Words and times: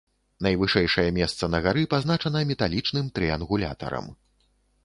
Найвышэйшае 0.45 1.05
месца 1.17 1.49
на 1.55 1.59
гары 1.67 1.83
пазначана 1.93 2.43
металічным 2.53 3.13
трыянгулятарам. 3.19 4.13